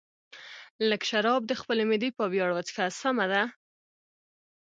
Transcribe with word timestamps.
لږ 0.89 1.01
شراب 1.09 1.41
د 1.47 1.53
خپلې 1.61 1.83
معدې 1.89 2.09
په 2.17 2.23
ویاړ 2.31 2.49
وڅښه، 2.53 2.85
سمه 3.01 3.25
ده. 3.31 3.43